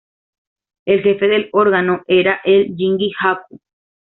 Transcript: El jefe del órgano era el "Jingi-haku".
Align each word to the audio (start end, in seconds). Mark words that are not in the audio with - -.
El 0.87 1.03
jefe 1.03 1.27
del 1.27 1.49
órgano 1.51 2.01
era 2.07 2.41
el 2.43 2.75
"Jingi-haku". 2.75 3.59